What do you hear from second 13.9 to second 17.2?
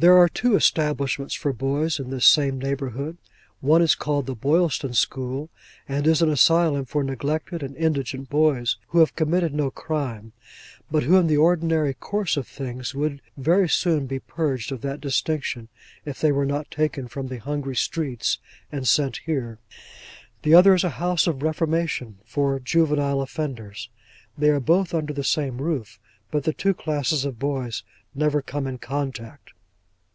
be purged of that distinction if they were not taken